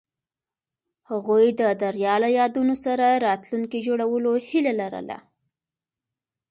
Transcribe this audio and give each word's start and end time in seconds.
هغوی 1.09 1.45
د 1.59 1.61
دریا 1.83 2.15
له 2.23 2.29
یادونو 2.39 2.75
سره 2.85 3.07
راتلونکی 3.27 3.79
جوړولو 3.87 4.31
هیله 4.49 4.73
لرله. 4.81 5.17